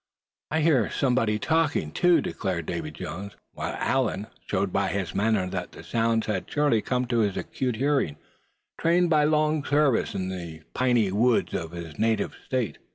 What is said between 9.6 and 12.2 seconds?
service in the piney woods of his